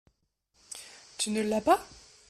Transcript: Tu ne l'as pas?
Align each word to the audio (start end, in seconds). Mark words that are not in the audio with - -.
Tu 1.19 1.29
ne 1.29 1.43
l'as 1.43 1.61
pas? 1.61 1.79